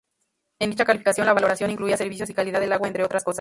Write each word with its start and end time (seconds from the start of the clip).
En 0.57 0.71
dicha 0.71 0.83
calificación 0.83 1.27
la 1.27 1.33
valoración 1.33 1.69
incluía 1.69 1.95
servicios 1.95 2.27
y 2.31 2.33
calidad 2.33 2.59
del 2.59 2.73
agua 2.73 2.87
entre 2.87 3.03
otras 3.03 3.23
cosas. 3.23 3.29